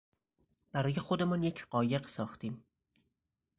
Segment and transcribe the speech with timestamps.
[0.71, 2.63] برای خودمان یک قایق ساختیم.